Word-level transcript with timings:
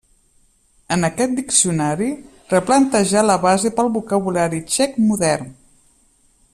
En 0.95 1.07
aquest 1.09 1.35
diccionari, 1.39 2.07
replantejà 2.53 3.23
la 3.27 3.37
base 3.47 3.73
pel 3.81 3.93
vocabulari 3.99 4.63
txec 4.71 4.99
modern. 5.11 5.53